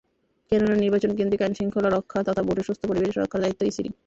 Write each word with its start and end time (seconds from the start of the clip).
কেননা, 0.51 0.75
নির্বাচনকেন্দ্রিক 0.75 1.41
আইনশৃঙ্খলা 1.41 1.89
রক্ষা, 1.89 2.19
তথা 2.23 2.41
ভোটের 2.43 2.65
সুষ্ঠু 2.67 2.85
পরিবেশ 2.87 3.11
রক্ষার 3.15 3.41
দায়িত্ব 3.41 3.61
ইসিরই। 3.63 3.91